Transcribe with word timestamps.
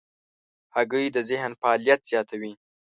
هګۍ 0.75 1.05
د 1.11 1.17
ذهن 1.29 1.51
فعالیت 1.61 2.01
زیاتوي. 2.09 2.53